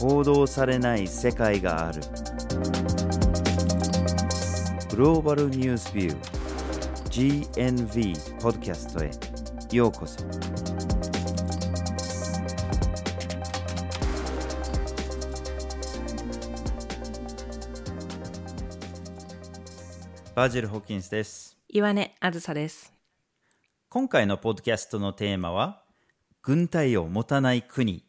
[0.00, 2.00] 報道されない世界がある。
[4.88, 9.10] グローバルニュースビュー GNV ポッドキャストへ。
[9.76, 10.24] ようこそ。
[20.34, 21.58] バージル・ホーキンスです。
[21.68, 22.94] 岩根あずさです。
[23.90, 25.82] 今回のポッドキャストのテーマは
[26.40, 28.06] 軍隊を持たない国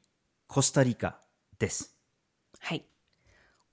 [0.48, 1.20] コスタリカ
[1.62, 1.96] です
[2.60, 2.86] はい。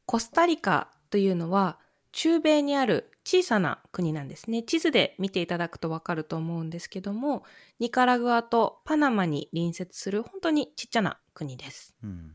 [0.06, 1.78] コスタリカというのは
[2.12, 4.62] 中米にある小さな国なんですね。
[4.62, 7.44] 地図で見ていただくとわかると思うんですけども、
[7.78, 11.94] ニカラグアとパナマに隣接する本当にちっちゃな国です。
[12.02, 12.32] うん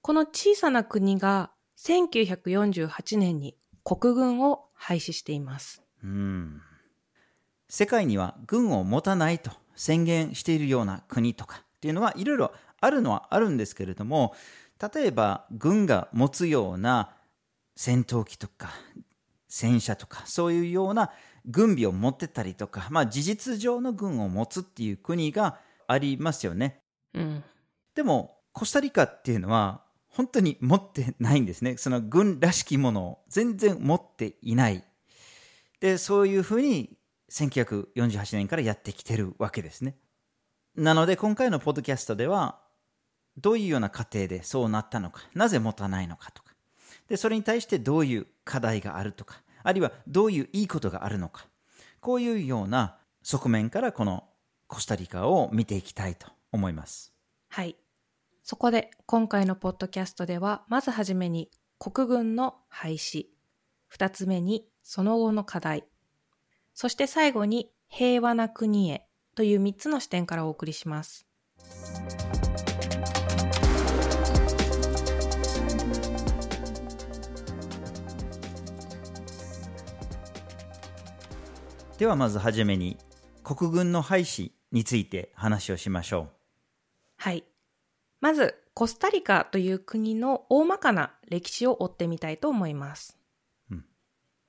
[0.00, 5.82] この小さな国が1948年に国軍を廃止しています。
[6.02, 6.62] うん
[7.68, 14.34] 世界には軍を持たないと宣言しているような国とかっていうのはいろいろあるのはあるんですけれども
[14.80, 17.14] 例えば軍が持つような
[17.76, 18.70] 戦闘機とか
[19.48, 21.10] 戦車とかそういうような
[21.46, 26.82] 軍備を持ってたりとか、まあ、事実上の軍を持つっていう国がありますよね。
[27.14, 27.42] うん。
[27.94, 31.76] でもコスタリカっていうのは本当に持ってないんですね。
[31.76, 34.84] その軍らしきものを全然持っていない。
[35.80, 36.98] で、そういうふうに
[37.30, 39.96] 1948年からやってきてるわけですね。
[40.74, 42.60] なので今回のポッドキャストでは
[43.38, 46.52] どういうような過程でそうなったのか、なぜ持たないのかとか、
[47.08, 51.46] で、それに対してどういう課題があるとか、あるいはどういういいことがあるのか、
[52.00, 54.24] こういうような側面からこの
[54.66, 57.12] コスタリカを見ていきたいと思います。
[57.48, 57.76] はい。
[58.42, 63.26] そこで今回のポッドキャストでは、まずはじめに国軍の廃止、
[63.86, 65.84] 二つ目にその後の課題、
[66.74, 71.26] そして最後に平和な国へという三つの視点からお送りします。
[81.98, 82.96] ではまずはじめに
[83.42, 86.28] 国軍の廃止について話をしましょ
[87.16, 87.42] はい。
[88.20, 93.18] まず、コスタリカという国の大まかな歴史を追ってみたいと思います。
[93.72, 93.84] うん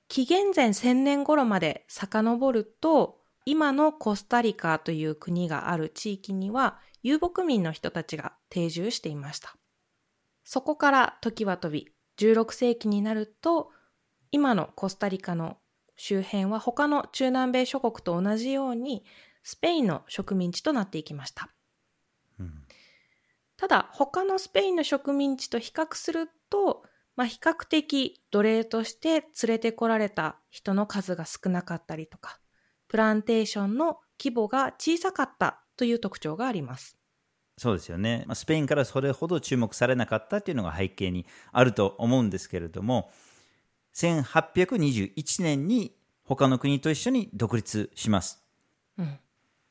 [0.06, 9.56] 紀元前1000年頃まで遡ると、今のコスタリカという国がある地域には遊牧民の人たちが定住していました。
[10.44, 13.72] そこから時は飛び、16世紀になると、
[14.30, 15.56] 今のコスタリカの
[16.02, 19.04] 周辺は他の中南米諸国と同じように
[19.42, 21.50] スペインの植民地となっていきました。
[22.38, 22.42] う。
[23.58, 26.84] ただ他のスペインの植民地と比較すると、
[27.16, 32.40] まあ、比較的奴隷として連れてこられた人の数が少なかったりとか
[32.88, 36.96] プランテーションの規模が小さかったという特徴があります。
[37.58, 38.24] そうですよね。
[38.26, 43.10] まあスペインからそれほど注目されなかったっていうのが背景にあると思うんですけれども、
[43.94, 48.42] 1821年に他の国と一緒に独立します。
[48.98, 49.18] うん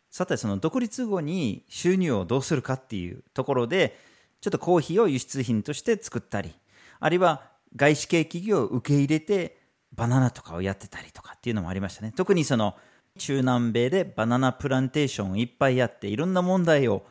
[0.09, 3.97] さて、その独立後に収入をどうするかっていうところで、
[4.41, 6.53] ちょっとコーヒーを輸出品として作ったり、
[6.99, 7.43] あるいは
[7.75, 9.57] 外資系企業を受け入れて
[9.93, 12.13] バナナとかをやってたりとかっていうのもありましたね。
[12.15, 12.75] 特にその
[13.17, 17.05] 中南米でバナナプランテーションをいっぱいやっていろんな問題を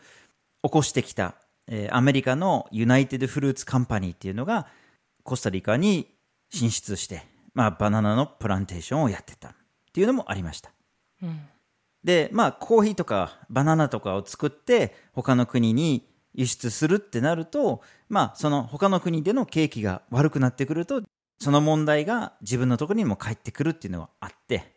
[0.62, 1.34] 起こしてきた、
[1.69, 4.66] えーアメリカのユナイテッドフルーツカンパニーっていうのが
[5.22, 6.08] コスタリカに
[6.50, 7.22] 進出して、
[7.54, 9.53] まあ、バナナのプランテーションをやってたっ
[9.92, 10.72] ていうのもありました。
[11.22, 11.41] うん
[12.04, 21.03] で、まあ、コーヒーとかバナナとかを作って他の国に輸出するってなると、まあ、その他の国での景気が悪くなってくると、
[21.41, 24.72] その問題が自分のところにも返ってくるっていうのがあって、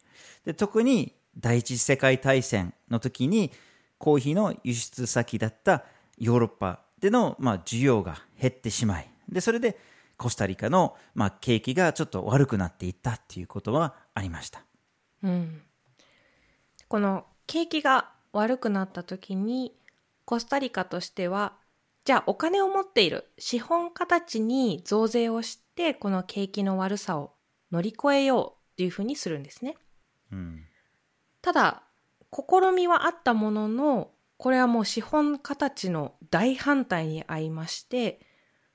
[0.45, 3.51] で特に第一次世界大戦の時に
[3.97, 5.85] コーヒーの輸出先だった
[6.17, 9.77] ヨーロッパでの、まあ、需要が減ってしまい、で、それで
[10.21, 14.63] コスタリカの、まあ、景気がちょっと悪くなっていったっていうことはありました。
[15.23, 15.63] うん
[16.87, 19.73] この景気が悪くなった時に
[20.25, 21.53] コスタリカとしては
[22.05, 27.33] じゃあお金を持っている資本家たちに増税をしてこの景気の悪さを
[27.71, 29.75] 乗り越えようっていうふうにするんですね。
[30.31, 30.65] うん。
[31.41, 31.81] ただ
[32.31, 38.19] 試みはあったもののこれはもう資本家たちの大反対に遭いまして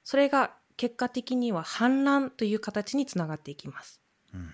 [0.02, 4.00] それが結果的には反乱という形につながっていきます、
[4.34, 4.50] うん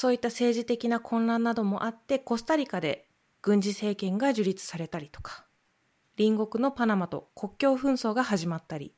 [0.00, 3.06] そういった政治的な混乱などもあってコスタリカで
[3.42, 5.44] 軍事政権が樹立されたりとか
[6.16, 8.94] 隣国のパナマと国境紛争が始まったり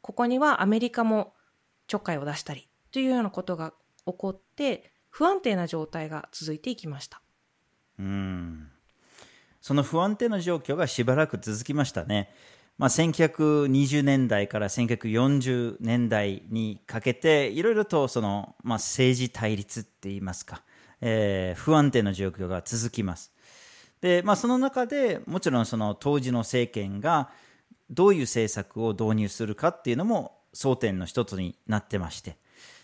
[0.00, 1.34] ここにはアメリカも
[1.88, 3.74] ちょっかいを出したりというようなことが
[4.06, 7.20] 起こって不安定な状態が続いていきました。
[7.98, 8.70] うん。
[9.60, 12.32] その不安定な状況がしばらく続きましたね。
[12.80, 20.62] まあ、1920年代から1940年代にかけていろいろとその、まあ、政治対立って言いますか、
[21.02, 23.34] えー、不安定な状況が続きます。
[24.00, 27.28] で、まあ、その中でもちろんその当時の政権が
[27.90, 32.38] どういう政策を導入するかっていうのも争点の一つになってまして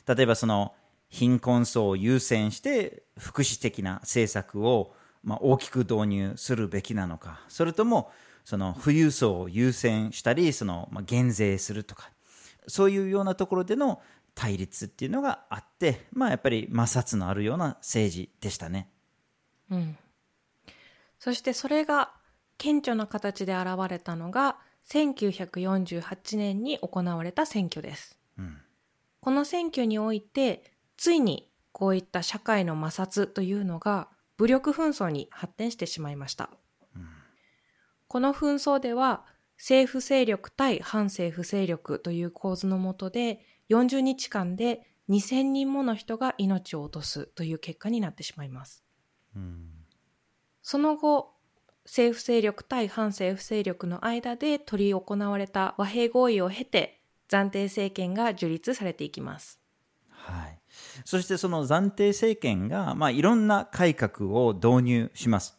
[0.06, 0.74] 例えばその
[1.08, 4.94] 貧困層を優先して福祉的な政策を
[5.24, 8.10] まあ大きく導入するべきなのかそれとも
[8.46, 12.10] その富裕層を優先したりそのまあ減税するとか
[12.68, 14.00] そういうようなところでの
[14.36, 18.88] 対立っていうのがあって、まあ、やっぱり摩擦のあるような政治でしたね。
[19.68, 19.98] うん、
[21.18, 22.12] そしてそれが
[22.56, 24.58] 顕著な形で現れたのが
[24.88, 28.16] 1948年に行われた選挙です。
[28.38, 28.58] うん、
[29.18, 30.62] この選挙において
[30.96, 36.50] ついにこういった社会の摩擦というのが武力紛争に発展してしまいました。
[38.06, 39.24] うん、この紛争では
[39.56, 48.84] 政府勢力対反政府勢力という構図のもとで40日間で2000人もの人が命を落とすという結果になってしまいます。
[49.34, 49.70] うん、
[50.62, 51.32] その後、
[51.84, 59.60] 政府勢力対反政府勢力の間で取り行われた和平合意を経て暫定政権が樹立されていきます。
[60.08, 60.60] はい。
[61.04, 65.55] そしてその暫定政権が、まあ、いろんな改革を導入します。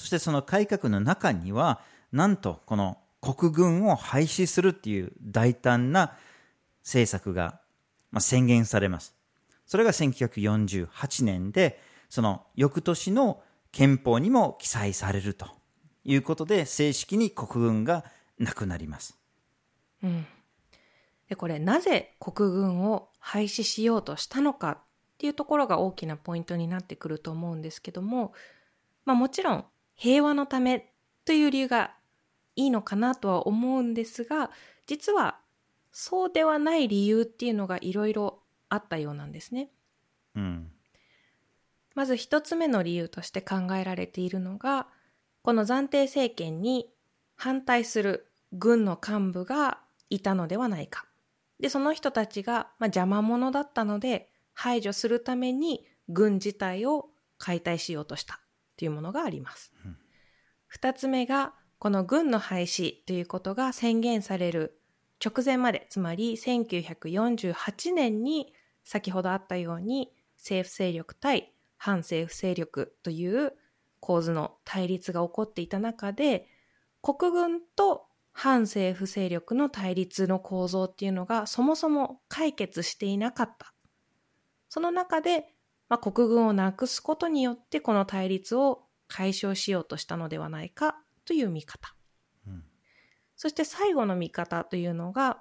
[0.00, 6.16] そしてその改革の中には、なんとこの国軍を廃止するっていう大胆な
[6.82, 7.60] 政策が
[8.18, 9.14] 宣言されます。
[9.66, 13.42] それが1948年で、その翌年の
[13.72, 15.48] 憲法にも記載されると
[16.04, 18.06] いうことで、正式に国軍が
[18.38, 19.18] なくなります。
[20.02, 20.26] うん。
[21.28, 24.78] で、これなぜ国軍を廃止しようとしたのかっ
[25.18, 28.32] ていうところが大きなポイントになってくると思うんですけども、
[29.04, 29.64] まあもちろん
[30.00, 30.94] 平和のため
[31.26, 31.94] という理由が
[32.56, 34.50] いいのかなとは思うんですが、
[34.86, 35.38] 実は
[35.92, 39.68] そうではない理由っていうのがいろいろあったようなんですね。
[40.34, 40.70] うん、
[41.94, 44.86] まず一つ目の理由として考えられているのが
[45.42, 46.88] この暫定政権に
[47.36, 51.04] 反対する軍の幹部がいたのではないか。
[51.58, 58.39] でその人たちが、まあ、邪魔者だったので排除するために軍自体を解体しようとした
[58.80, 59.74] というものがあります。
[60.68, 64.80] 二、うん、つ目がこの軍の廃止ということが宣言される
[65.22, 73.52] 直前まで、つまり1948年に先ほどあったように政府勢力対反政府勢力という
[74.00, 76.48] 構図の対立が起こっていた中で、
[77.02, 83.74] 国軍と反政府勢力の対立の構造っていうのがそもそも解決していなかった。
[84.70, 85.54] その中で、
[85.90, 90.96] まあ、国軍をなくすことによってこの対立を解消しようとしたのではないか
[91.26, 91.94] という見方。
[93.40, 95.38] そして最後の見方というのが、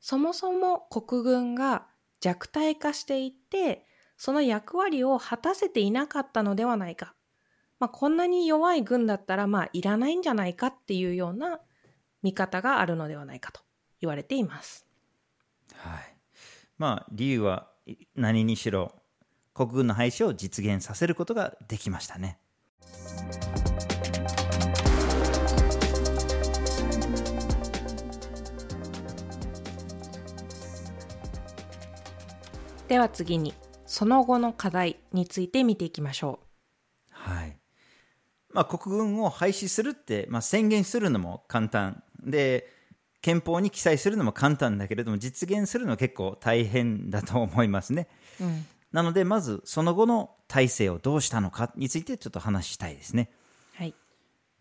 [0.00, 1.86] そもそも国軍が
[2.20, 7.14] 弱体化していて、その役割を果たせていなかったのではないか。
[7.78, 11.60] まあ、こんなに弱い軍だったら、まあ、いらないんじゃないかっていうような
[12.20, 13.60] 見方があるのではないかと
[14.00, 14.84] 言われています。
[15.76, 16.16] はい。
[16.78, 17.70] まあ、理由は
[18.16, 18.92] 何にしろ、
[19.54, 22.38] 国軍の廃止を実現させることができましたね。
[32.88, 33.54] では次に
[33.86, 36.46] その後の課題について見ていきましょう。
[37.10, 37.56] はい。
[38.50, 42.68] まあ、国軍を廃止するって、まあ、宣言するのも簡単で
[43.20, 48.08] 憲法に記載するのも簡単だけれども実現するのは結構大変だと思いますね。
[48.40, 53.28] うん、なのでまずその後の体制をどうしたのかについてちょっと話したいですね。
[53.74, 53.94] はい、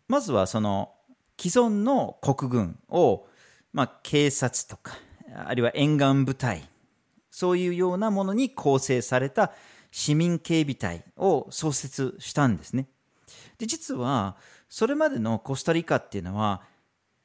[0.07, 0.91] まずはその
[1.39, 3.27] 既存の国軍を、
[3.73, 4.97] まあ、警察とか
[5.45, 6.67] あるいは沿岸部隊
[7.29, 9.51] そういうようなものに構成された
[9.91, 12.87] 市民警備隊を創設したんですね。
[13.59, 14.35] で実は
[14.67, 16.63] それまでのコスタリカっていうのは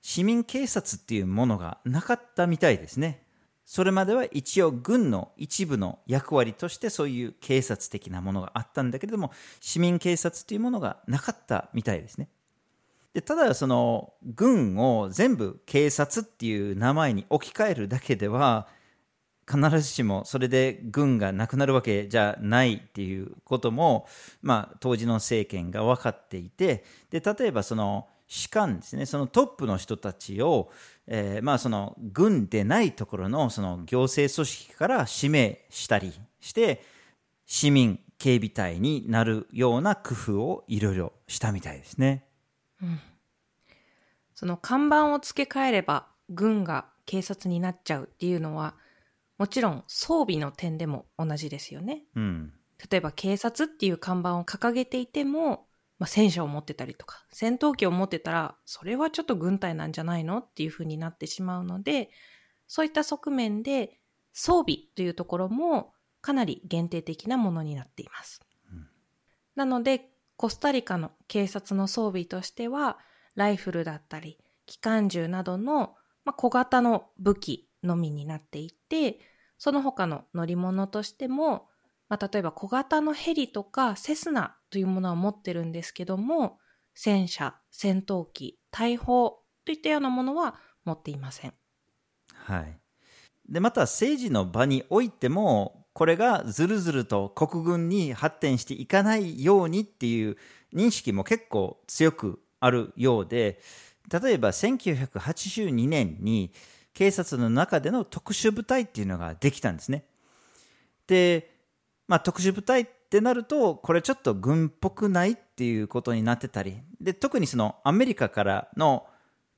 [0.03, 3.25] 市民警察っていうものがなかったみたいですね。
[3.71, 12.31] それまでは一応軍の一部の役割としてそういう警察的なものがあったんだけれども市民警察というものがなかったみたいですね。
[13.13, 18.69] でただその軍を全部警察っていう名前に置き換えるだけでは
[19.47, 24.07] 必ずしもそれで軍がなくなるわけじゃないっていうことも、
[24.41, 30.71] まあ、当時の政権が分かっていてで例えばその士官ですねそのトップの人たちを、
[31.09, 36.83] えー、まあその軍でないところのその行政組織から指名したりして
[37.47, 42.25] 市民警備隊になるような工夫をいろいろしたみたいですね。
[42.83, 43.01] うん
[44.39, 48.77] その看板を付け替えれば軍が警察になっちゃうっていうのは、
[49.37, 52.05] もちろん装備の点でも同じですよね。
[52.15, 52.53] うん。
[52.89, 55.67] 例えば警察っていう看板を掲げていても、
[55.99, 62.11] まあ、戦車を持ってたりとか、戦闘機を持ってたら、それはちょっと軍隊なんじゃないのっていう風になってしまうので、
[62.67, 63.99] そういった側面で
[64.33, 68.41] 装備というところもかなり限定的なものになっています。
[69.57, 72.99] なので、コスタリカの警察の装備としては、
[73.35, 79.19] ライフルだったり、機関銃などの、まあ、小型の武器のみになっていて、
[79.59, 81.69] その他の乗り物としても、
[82.09, 86.59] まあ、例えば小型のヘリとかセスナというものは持ってるんですけども、
[86.95, 91.55] 戦車、戦闘機、大砲といったようなものは持っていません。
[92.33, 92.79] はい。
[93.49, 100.37] で、また政治の場においても、これがずるずると国軍に発展していかないようにっていう
[100.73, 103.61] 認識も結構強くあるようで、
[104.11, 106.53] 例えば1982年に
[106.95, 110.05] 警察の中での特殊部隊っていうのができたんですね。
[111.07, 111.55] で、
[112.07, 119.07] まあ、特殊部隊っってなると、これちょっと軍っぽくないっていうことになってたり、で、特にそのアメリカからの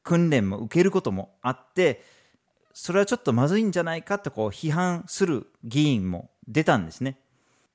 [0.04, 2.04] 訓練も受けることもあって、
[2.72, 7.18] それはちょっとまずいんじゃないかとこう批判する議員も出たんですね。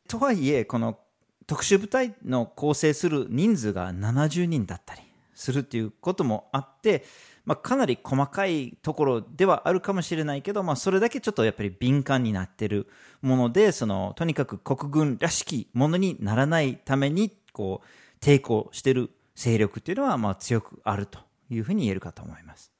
[0.07, 0.97] とはいえ、この
[1.45, 5.01] 特殊部隊の構成する人数が70人だったり
[5.33, 7.03] するっていうこともあって、
[7.45, 12.87] まあ、かなり細かいところではあるかもしれないけど、まあ、それだけちょっとやっぱり敏感になってる
[13.21, 22.71] もので、その、とにかく国軍らしきものにならないために、こう、抵抗してる勢力っていうのは、まあ、強くあるというふうに言えるかと思います。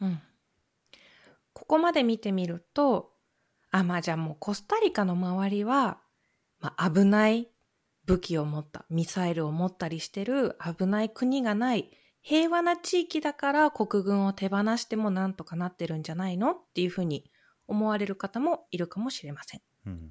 [0.00, 0.20] うん。
[1.52, 3.12] ここまで見てみると、
[3.70, 5.98] あ、まあじゃあもうコスタリカの周りは、
[6.60, 7.48] まあ危ない
[8.06, 11.90] 武器を持った、ミサイルを持ったりしてる危ない国がない、
[12.22, 17.30] 平和な地域だから国軍を手放してもなんとかなってるんじゃないのっていうふうに
[17.66, 19.60] 思われる方もいるかもしれません。
[19.86, 20.10] うん。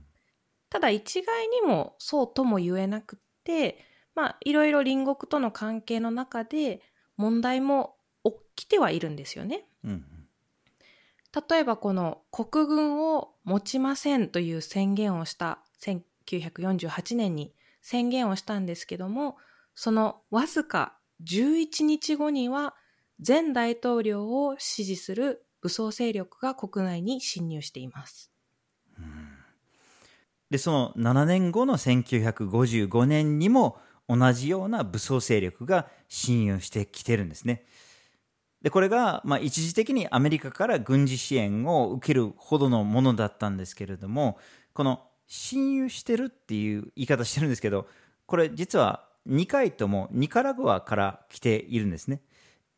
[0.70, 3.78] ただ一概にもそうとも言えなくって、
[4.14, 6.82] まあいろいろ隣国との関係の中で
[7.16, 9.66] 問題も起きてはいるんですよね。
[9.84, 10.06] うん。
[11.50, 19.38] 例えばこの国軍を持ちませんという宣言をした1948年に宣言をしたんですけども、
[19.76, 22.76] そのわずか11日後には
[23.26, 28.32] 前大統領を支持する武装勢力が国内に侵入しています。
[30.50, 33.78] で、その7年後の1955年にも
[34.10, 37.66] 同じような武装勢力が侵入してきてるんですね。
[38.62, 44.38] で、これが、まあ、一時的にアメリカから軍事支援を受けるほどのものだったんですけれども、
[44.74, 47.88] この侵入してるっていう言い方してるんですけど、
[48.26, 52.22] これ実は2回ともニカラグアから来ているんですね。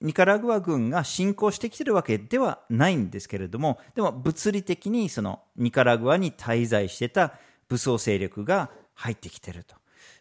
[0.02, 7.34] ニカラグア軍が侵攻してきてるわけではないんですけれども、でも物理的にそのニカラグアに滞在してた
[7.70, 9.76] 武装勢力が入ってきてると。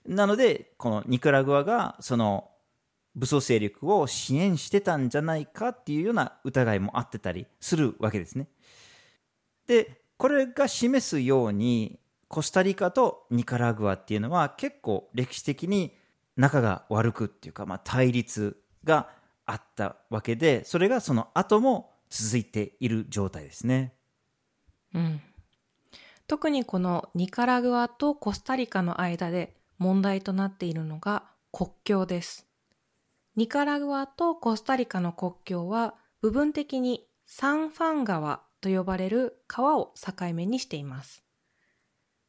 [0.06, 2.50] なので、このニカラグアがその
[3.16, 8.46] 武装勢力を支援してたんじゃないかっていうような疑いもあってたりするわけですね。
[9.66, 11.98] で、これが示すように、
[12.28, 15.94] コスタリカとニカラグアっていうのは結構歴史的に
[16.36, 19.08] 仲が悪くっていうか、まあ、対立が
[19.46, 23.94] あったわけで、それがその後も続いている状態ですね。
[24.94, 25.20] うん。
[26.26, 32.46] 特にこのニカラグアとコスタリカの間で問題となっているのが国境です。
[33.36, 41.21] ニカラグアとコスタリカの国境は部分的にサンファン川と呼ばれる川を境目にしています。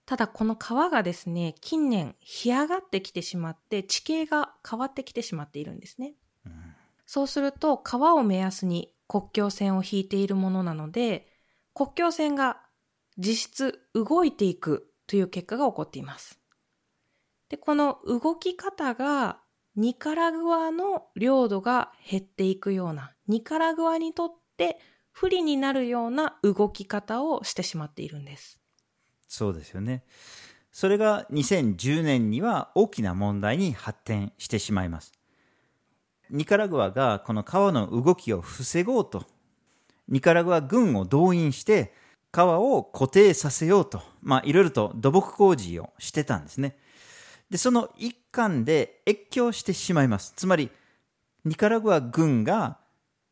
[0.06, 6.16] ただこの川がですね、近年干上がってきてしまって地形が変わってきてしまっているんですね。
[7.06, 11.28] そうすると川を目安に国境線を引いているものなので、
[11.74, 12.62] 国境線が
[13.18, 16.40] 実質動いていくという結果が起こっています。
[17.50, 19.40] で、この動き方が
[19.76, 24.80] ニカラグアの領土が減っていくような、ニカラグアにとって
[25.12, 28.63] 不利になるような動き方をしてしまっているんです。
[29.34, 30.04] そうですよね。
[30.72, 35.12] それが2010年には大きな問題に発展してしまいます。
[36.30, 39.26] ニカラグアがこの川の動きを防ごうと、
[40.08, 41.96] ニカラグア軍を動員して
[42.32, 46.78] 川を固定させようと、まあいろいろと土木工事をしてたんですね。
[47.50, 50.34] で、その一環で越境してしまいます。
[50.36, 50.70] つまり、
[51.44, 52.78] ニカラグア軍が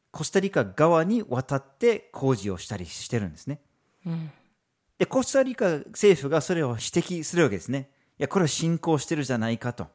[0.09, 3.61] コスタリカ側に渡って工事をしたりしてるんですね。
[4.07, 4.31] うん。
[5.01, 7.89] で、コスタリカ政府がそれを指摘するわけですね。
[8.19, 9.87] いや、これは侵攻してるじゃないかと。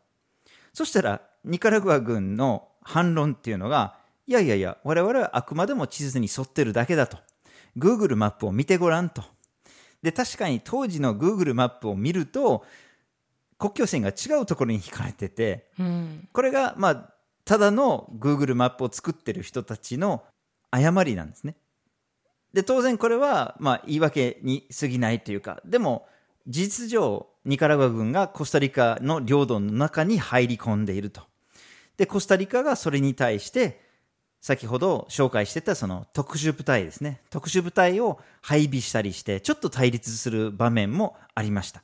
[0.73, 7.19] そしたら、ニカラグア軍の反論っていうのが、いやいやいや、我々はあくまでも地図に沿ってるだけだと。
[7.79, 9.23] Google マップを見てごらんと。
[10.03, 12.65] で、確かに当時の Google マップを見ると、
[13.59, 16.29] 国境線が違うところに引かれてて、うん。
[16.33, 20.25] これが、まあ、ただの Google マップを作ってる人たちの
[20.73, 21.55] 誤りなんですね。
[22.57, 26.09] で、当然これは、まあ、言い訳に過ぎないというか、でも、
[26.49, 31.21] 事実上、ニカラグア軍がコスタリカの領土の中に入り込んでいると。
[31.99, 33.83] で、コスタリカがそれに対して、
[34.41, 37.21] 先ほど紹介してたその特殊部隊ですね。
[37.29, 41.83] 特殊部隊を配備したりして、ちょっと対立する場面もありました。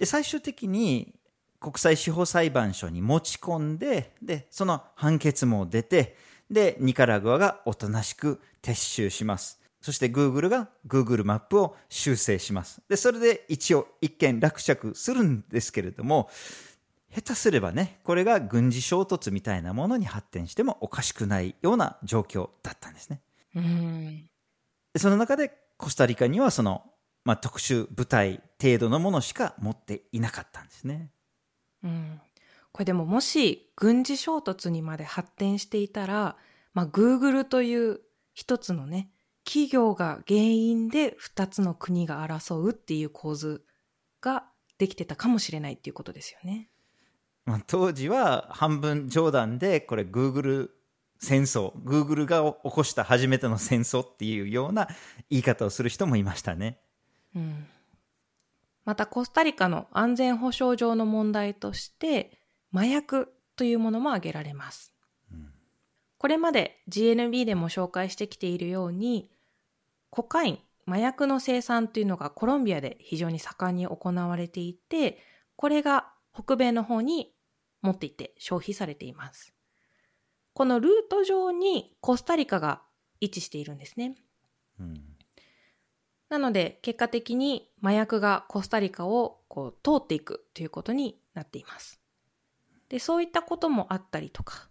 [0.00, 1.14] で、最終的に
[1.60, 6.16] 国際司法裁判所に持ち込んで、で、その判決も出て、
[6.50, 9.59] で、ニカラグアがおとなしく撤収します。
[9.80, 12.82] そして Google が Google マップを修正します。
[12.88, 16.28] で、それで一応一件落着するんですけれども、
[17.12, 23.20] 下手すればね、これが軍事衝突みたいなものに発展してもおかしくないような状況だったんですね。
[23.54, 24.28] うん。
[24.92, 26.84] でその中でコスタリカにはその、
[27.24, 31.10] まあ、特殊部隊程度のものしか持っていなかったんですね。
[31.82, 32.20] うん。
[32.72, 36.36] これでももし軍事衝突にまで発展していたら、
[36.74, 38.00] まあ、Google という
[38.34, 39.10] 一つのね、
[39.44, 43.64] 企業が原因で二つの国が争うっていう構図
[44.20, 44.44] が
[44.78, 46.68] できてたかもしれないっていうことですよね。
[47.44, 50.68] まあ、当時は半分冗談でこれ Google
[51.18, 54.88] 戦争 Google が起こした初めての戦争っていうような
[55.28, 56.78] 言い方をする人もいましたね。
[57.34, 57.66] うん。
[58.84, 62.38] またコスタリカの安全保障上の問題として
[62.72, 64.89] 麻薬というものも挙げられます。
[66.20, 69.30] これまで GNB でも紹介してきているように
[70.10, 75.16] コカイン、麻薬の生産というのがコロンビアで非常に盛んに行われていて、
[75.56, 77.32] これが北米の方に
[77.80, 79.54] 持っていって消費されています。
[80.52, 82.82] このルート上にコスタリカが
[83.22, 84.14] 位置しているんですね。
[84.78, 85.02] うん
[86.28, 92.00] なので結果的に麻薬がコスタリカをこう通っていくということになっています。
[92.88, 94.69] で、そういったこともあったりとか、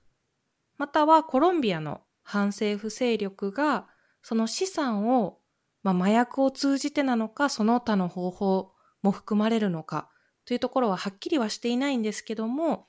[0.79, 3.87] またはコロンビアの反政府勢力が
[4.23, 5.37] その資産を、
[5.83, 8.71] まあ、麻薬を通じてなのかその他の方法
[9.03, 10.09] も含まれるのか
[10.49, 12.87] というところははっきりはしていないんですけども、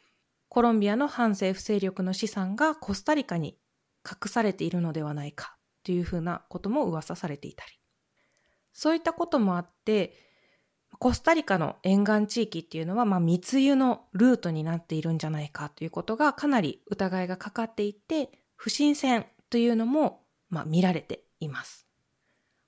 [0.49, 3.59] コロンビアの反政府勢力の資産がコスタリカに
[4.09, 7.73] 隠されているのではないかというふうなことも噂されていたり。
[8.73, 10.30] そういったこともあって、
[11.01, 21.87] コスタリカの沿岸地域っていうのは、まあ、密輸のルートになっているんじゃないかということがかなり疑いがかかっていて、不審船というのも、まあ、見られています。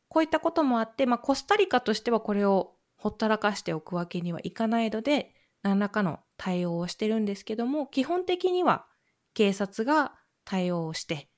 [0.08, 8.86] こういったこともあって、まあ、コスタリカとしてはこれをほったらかしておくわけにはいかないので、何らかの対応をしてるんですけども、基本的には
[9.34, 10.14] 警察が
[10.46, 11.28] 対応をして、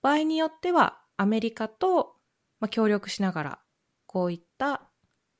[0.00, 2.14] 場合によってはアメリカと、
[2.70, 3.58] 協力しながら
[4.06, 4.87] こういった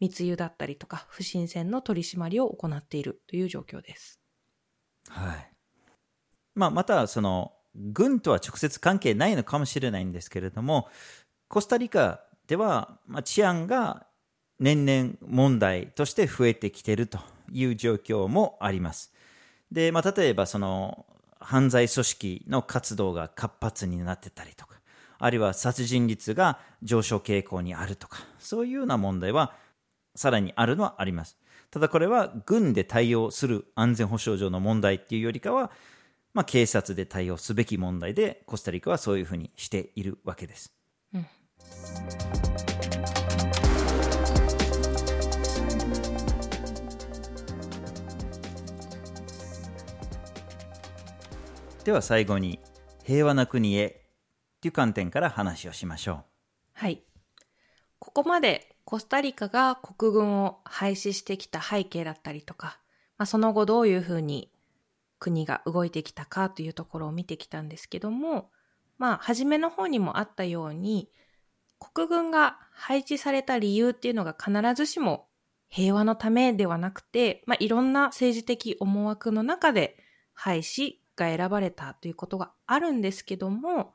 [0.00, 4.20] 密輸だったりとか不審船の取り締まりを行っているという状況です。
[5.08, 5.50] はい
[6.54, 10.88] まあ、またその軍とは直接関係ないのかもしれないんですけれども
[11.46, 14.06] コスタリカでは、まあ、治安が
[14.58, 17.20] 年々問題として増えてきていると
[17.52, 19.12] いう状況もあります。
[19.70, 21.06] で、まあ、例えばその
[21.38, 24.80] 犯罪組織の活動が活発になってたりとか
[25.18, 29.54] あるいは殺人率が上昇傾向にあるとかそういうような問題は
[30.14, 31.38] さらにあるのはあります。
[31.70, 35.70] ただこれは軍で対応する安全保障上の問題っていうよりかは、
[36.34, 40.72] まあ、警察で対応すべき問題でコスタリカはそういうふうにしているわけです。
[41.14, 41.26] うん
[51.88, 52.60] では最後に
[53.02, 54.04] 平和な国へ
[54.60, 56.24] という観点から話をしましょう
[56.74, 57.02] はい。
[57.98, 62.78] ここまでコスタリカが国軍を廃止してきた背景だったりとか、
[63.18, 64.50] まあ、その後どういうふうに
[65.18, 68.48] 国が動いてきたかというところを見てきたんですけども、
[68.96, 71.10] まあ、初めの方にもあったように、
[71.78, 75.26] 国軍が配置された理由っていうのが必ずしも
[75.68, 79.98] 平和のためではなくて、まあ、いろんな政治的思惑の中で
[80.32, 83.92] 廃止が選ばれたということがあるんですけども、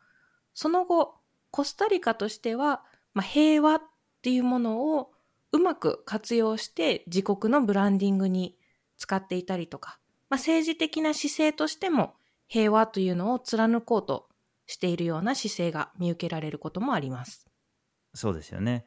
[0.53, 1.15] その後、
[1.49, 2.83] コスタリカとしては、
[3.15, 3.81] まあ、平和
[4.23, 5.11] っていうものを
[5.51, 8.55] うまく活用して自国のブランディングに
[8.97, 12.13] 使っていたりとか、まあ、政治的な姿勢としても
[12.47, 14.29] 平和というのを貫こうと
[14.65, 17.45] しているような姿勢が見受けられることもあります。
[18.13, 18.85] そうですよね。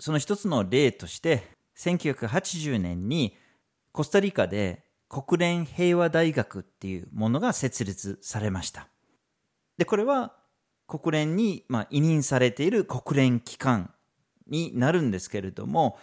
[0.00, 1.44] その一つの例として、
[1.78, 3.36] 1980年に
[3.92, 8.88] コスタリカで国連平和大学っていうものが設立されました。
[9.78, 10.34] で、これは
[10.88, 13.93] 国連に、まあ、委任されている国連機関
[14.46, 15.98] になるんですけれども、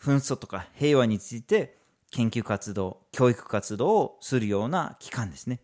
[0.00, 1.78] 紛争とか平和について
[2.10, 5.60] 研究活動、教育活動をするような機関ですね。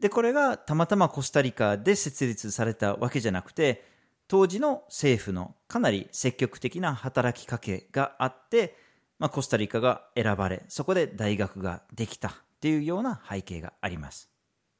[0.00, 3.84] で、これがたまたまコスタリカで設立されたわけじゃなくて、
[4.26, 8.76] 当時の政府のかなり積極的な働きかけがあって、
[9.18, 14.28] まあ、コスタリカが選ばれ、そこで大学ができたっていうような背景があります。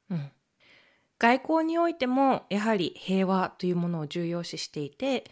[0.09, 0.31] うん。
[1.19, 5.23] 外交においてもやはり平和というものを重要視していて、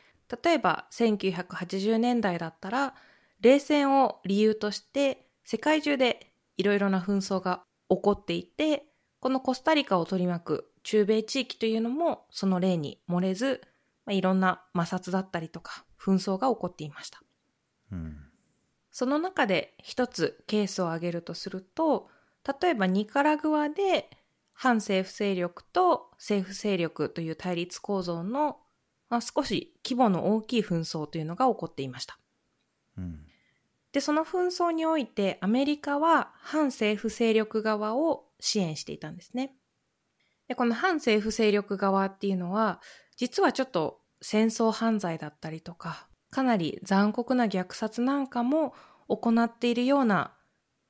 [0.43, 2.93] 例えば1980年代だったら
[3.41, 8.85] 冷戦を理由として世界中でいろいろな紛争が起こっていて
[9.19, 13.61] このコスタリカを取り巻く中米地域というのもその例に漏れず、
[14.05, 17.21] まあ、いろんな摩擦だったりとか紛争が起こっていました、
[17.91, 18.17] うん、
[18.91, 22.09] その中で一つケースを挙げるとすると
[22.61, 24.09] 例えばニカラグアで
[24.53, 28.57] 反政府勢力と政府勢力という対立構造の
[29.11, 32.17] まあ、少し規模の大きい紛争というのが起こっていました。
[32.97, 33.19] うん、
[33.91, 39.53] で、その紛争においてアメリカは反政府勢力側を支援していたんですね。
[40.47, 42.79] で、この反政府勢力側っていうのは、
[43.17, 48.73] 実はちょっと戦争犯罪だったりとか、かなり残酷な虐殺なんかも
[49.09, 50.33] 行っているような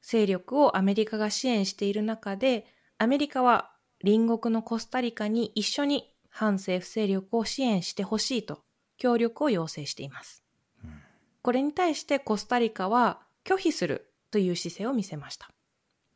[0.04, 2.68] 勢力をアメリカが支援している中で、
[3.00, 3.72] アメリカは
[4.04, 8.64] 隣国のコスタリカに一緒に反政府勢力を支援してほしいと
[8.98, 10.44] 協力を要請しています。
[10.84, 11.02] うん、
[11.44, 15.52] これに対してコスタリカは拒否するという姿勢を見せました。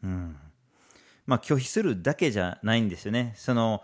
[0.03, 0.37] うん。
[1.27, 3.33] まあ拒否するだけじゃないんですよね。
[3.35, 3.83] その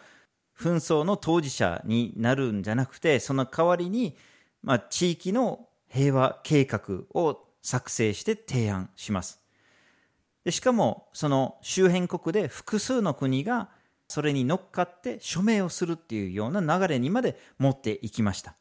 [0.57, 4.15] 紛争の当事者になるんじゃなくて、その代わりに、
[4.61, 9.41] まあ、地域の平和計画を作成して提案します。
[10.43, 13.69] でしかも、その周辺国で複数の国が
[14.11, 18.55] それに乗っかって署名をするっていうような流れにまで持っていきました。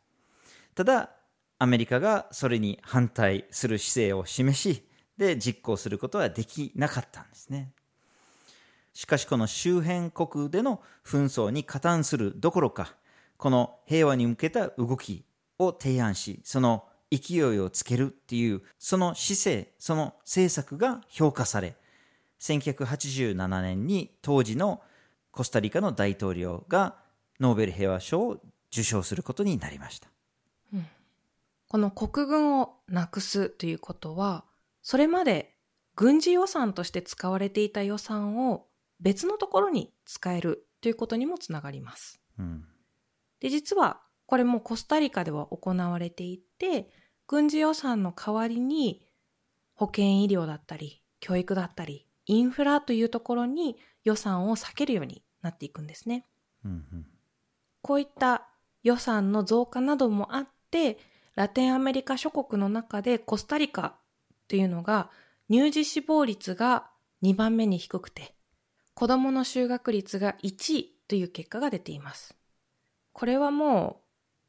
[0.77, 1.11] ただ、
[1.59, 4.87] アメリカがそれに反対する姿勢を示し、
[5.17, 7.73] で、実行することはできなかったんですね。
[8.93, 12.95] しかしこの周辺国での紛争に加担するどころか、
[13.37, 15.25] この平和に向けた動き
[15.59, 21.75] を提案し、その勢いをつけるっていう、その姿勢、その政策が評価され、
[22.39, 24.81] 1987年に当時の
[25.31, 26.97] コスタリカの大統領が
[27.39, 28.41] ノーベル平和賞を
[28.73, 30.09] 受賞することになりました。
[30.73, 30.87] うん、
[31.69, 34.45] この国軍をなくすということは、
[34.83, 35.57] それまで
[35.97, 38.67] 軍事予算として使われていた予算を
[39.01, 42.21] 別のところに使えるということにもつながります。
[42.39, 42.65] うん、
[43.41, 46.89] で、実はこれもコスタリカでは行われていて、
[47.27, 49.07] 軍事予算の代わりに
[49.75, 56.27] 保健医療だったり、教育だったり、インフラというところに予算を避けるようになっていくんですね。
[56.65, 57.07] うんうん、
[57.83, 58.49] こういった
[58.83, 60.99] 予算の増加などもあって、
[61.35, 63.97] ラテンアメリカ諸国の中でコスタリカ
[64.49, 65.11] というのが
[65.51, 66.91] 乳児死亡率が
[67.23, 68.35] 2番目に低くて、
[68.95, 72.37] 子供の就学率が1位という結果が出ています。
[73.13, 74.01] これはも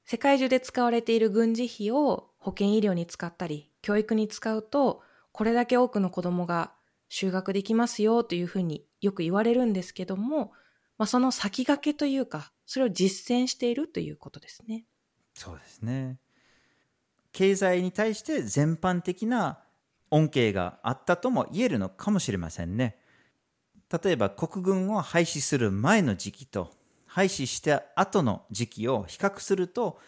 [0.05, 6.73] う世界中で使われている軍事費を保健医療に使ったり、教育に使うと、これだけ多くの子供が
[7.09, 10.51] 就学できますよというふうによく言われるんですけども、
[10.97, 14.85] まあ、その先駆けというか、それを実践しているということですね。
[15.33, 16.19] そうですね。
[17.31, 19.59] 経済に対して全般的な
[20.09, 22.97] 恩恵があったとも言えるのかもしれませんね。
[24.03, 26.71] 例えば国軍を廃止する前の時期と
[27.07, 29.99] 廃止した後の時期を比較すると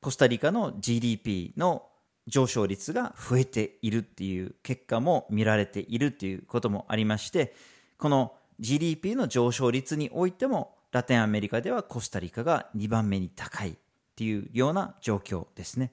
[0.00, 1.88] コスタリカの GDP の
[2.26, 7.54] 上昇率が増えているっていう結果も見られているっていうこともありまして、
[8.02, 13.74] この GDP の上昇率においても、ラテンアメリカではコスタリカが2番目に高いっ
[14.16, 15.92] ていうような状況ですね。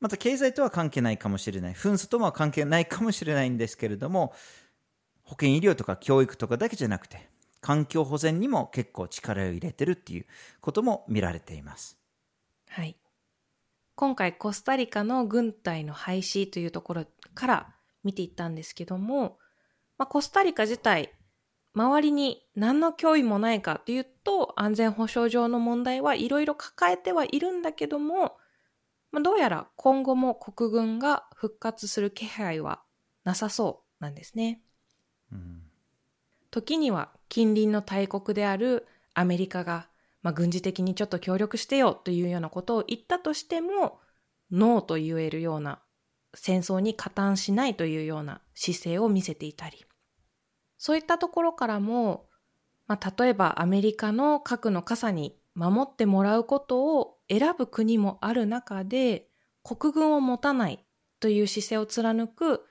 [0.00, 1.74] また経済とは関係ないかもしれない。
[1.74, 4.32] 紛争とは関係ないかもしれないんですけれども、
[5.22, 7.28] 保健医療とか教育とかだけじゃなくて、
[7.60, 10.26] 環境保全にも結構力を入れてるっていう
[10.62, 11.98] ことも見られています。
[12.70, 12.96] はい。
[13.96, 17.04] 今回コスタリカの軍隊の廃止というところ
[17.34, 19.36] から見ていったんですけども、
[19.98, 21.12] まあ、コスタリカ自体、
[21.74, 28.36] 周りに何の脅威もないかというと、安全保障上の問題はいろいろ抱えてはいるんだけども、
[29.12, 32.82] まあ、どうやら今後も国軍が復活する気配は
[33.24, 34.60] なさそうなんですね。
[35.32, 35.62] うん、
[36.50, 39.88] 時には近隣の大国であるアメリカが
[40.26, 44.00] まあ、軍事的にちょっと協力してよというようなことを言ったとしても、
[44.50, 45.80] ノーと言えるような、
[46.36, 49.84] 戦争に加担しないというような姿勢を見せていたり、
[50.78, 52.26] そういったところからも、
[52.86, 59.28] まあ、例えばアメリカの核の傘に守ってもらうことを選ぶ国もある中で
[59.64, 60.84] 国軍を持たない
[61.18, 62.62] という姿勢を貫く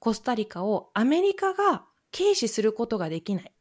[0.00, 3.52] コスタリカをアメリカが軽視することができない。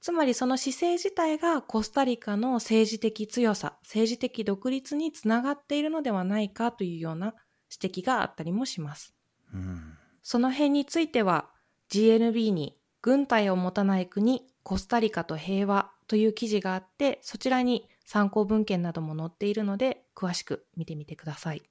[0.00, 7.34] つまりその姿勢自体がコスタリカの政治的強さ、政治的独立につながっているのではないかというような
[7.70, 9.14] 指摘があったりもします。
[9.52, 11.50] うん、その辺については
[11.90, 21.62] GNB に軍隊を持たない国コスタリカと平和という記事があってそちらに参考文献なども載っているので詳しく見てみてください。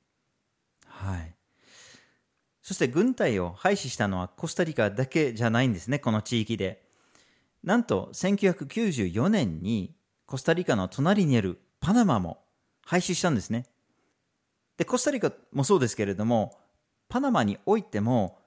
[0.86, 1.34] はい。
[2.62, 6.84] そして軍隊を廃止したのはコスタリカだけじゃないんですね、この地域で。
[7.64, 12.44] なんと1994年にコスタリカの隣にあるパナマも
[12.86, 13.68] 廃止したんですね。
[14.78, 16.58] で、コスタリカもそうですけれども、
[17.10, 18.40] パナマにおいても、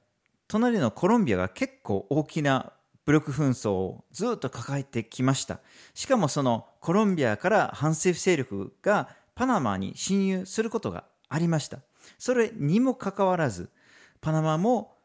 [0.49, 2.73] 隣のコロンビアが結構大きな
[3.05, 5.61] 武力紛争をずっと抱えてきました。
[5.95, 11.79] しかもそのコロンビアから反政府勢力がパナマに侵入することがありました。
[12.19, 13.71] それにもかかわらず、
[14.21, 14.97] パナマも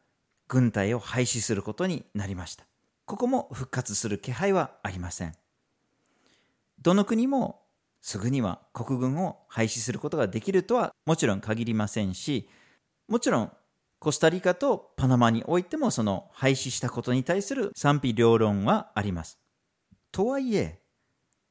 [0.48, 2.64] 軍隊を廃止することになりました。
[3.04, 5.34] ここも復活する気配はありません。
[6.80, 7.62] どの国も
[8.06, 12.48] すぐには国軍を廃止することができるとはもちろん限りませんし、
[13.08, 13.52] もちろん
[13.98, 19.40] コスタリカとパナマにおいてもその廃止したことに対する賛否両論はあります。
[20.12, 20.78] とはいえ、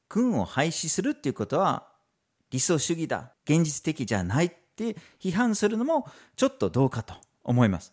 [0.08, 1.88] 軍を廃止するっていうことは
[2.50, 7.12] 理想主義だ、現実的じゃないって批判するのもちょっとどうかと
[7.44, 7.92] 思います。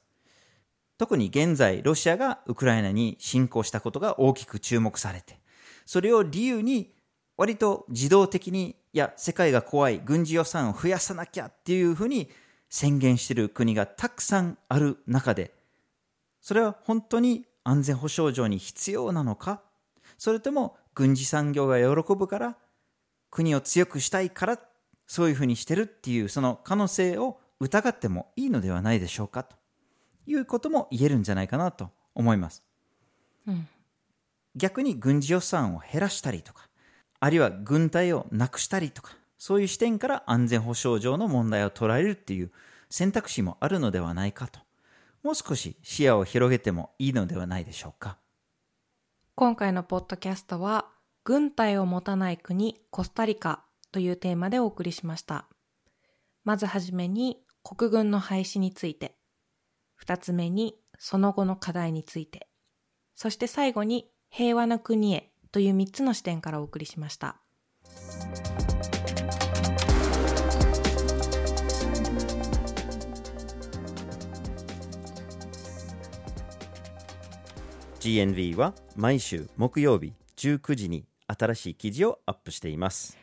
[0.97, 5.41] 特に現在、ロシアがウクライナに侵攻したことが大きく注目されて、
[5.85, 6.92] それを理由に
[7.37, 12.29] 割と自動的に、いや、世界が怖い、軍事予算を増やさなきゃっていうふうに
[12.69, 15.53] 宣言している国がたくさんある中で、
[16.41, 19.61] それは本当に安全保障上に必要なのか？
[20.17, 22.57] それとも軍事産業が喜ぶから
[23.31, 24.59] 国を強くしたいから
[25.07, 29.43] そういうふうにしてるっていうその可能性を疑ってもいいのではないでしょうか？
[29.43, 29.55] と
[30.27, 32.63] いうことも言えるんじゃないかなと思います。
[33.47, 33.67] うん、
[34.55, 36.67] 逆に軍事予算を減らしたりとか、
[37.23, 42.51] あるいは軍隊をなくしたりとか、そういう視点から安全保障上の問題を捉えるっていう
[42.89, 44.59] 選択肢もあるのではないかと、
[45.23, 48.17] もう少し視野を広げてもいいのではないでしょうか。
[49.35, 50.89] 今回のポッドキャストは、
[51.23, 55.47] 軍隊を持たない国コスタリカというテーマでお送りしました。
[56.43, 59.15] まずはじめに国軍の廃止について、
[59.95, 62.49] 二つ目にその後の課題について、
[63.15, 67.37] そして最後に平和な国へという三つの視点からお送りしました。
[77.99, 83.17] GNV は毎週木曜日19時に新しい記事をアップしています。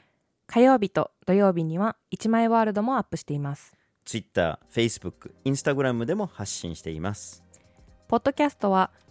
[0.46, 3.76] 火曜日と土曜日には1枚ワールドもアップしています。
[4.04, 7.42] Twitter、Facebook、Instagram でも発信しています。
[8.06, 8.92] ポッドキャストは